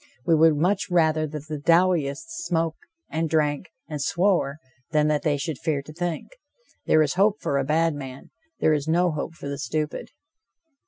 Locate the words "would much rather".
0.33-1.27